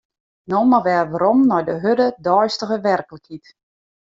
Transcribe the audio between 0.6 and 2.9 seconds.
mar wer werom nei de hurde deistige